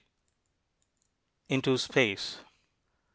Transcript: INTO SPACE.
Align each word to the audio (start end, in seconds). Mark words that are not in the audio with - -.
INTO 1.47 1.77
SPACE. 1.77 2.39